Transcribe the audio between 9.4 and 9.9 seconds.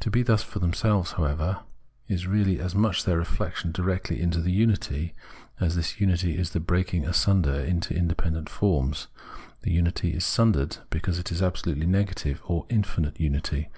The